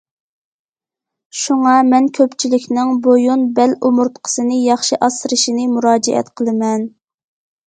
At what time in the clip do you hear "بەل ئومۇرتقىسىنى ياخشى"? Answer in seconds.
3.61-5.01